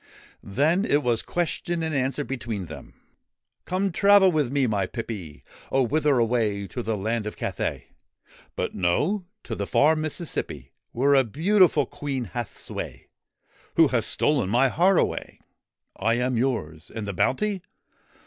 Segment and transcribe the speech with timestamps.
[0.41, 2.93] Then it was question and answer between them:
[3.65, 5.83] 4 Come, travel with me, my pippy.'' Oh!
[5.83, 6.65] Whither away?
[6.69, 7.85] To the land of Cathay?''
[8.55, 13.09] But no; to the far Mississippi, Where a beautiful Queen hath sway,
[13.75, 15.39] Who has stolen my heart away'
[15.99, 16.89] 4 / am yours!
[16.89, 17.61] And the bounty